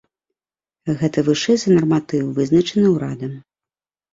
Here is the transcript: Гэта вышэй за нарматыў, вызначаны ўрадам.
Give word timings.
Гэта 1.01 1.23
вышэй 1.27 1.57
за 1.65 1.75
нарматыў, 1.75 2.33
вызначаны 2.39 2.87
ўрадам. 2.95 3.37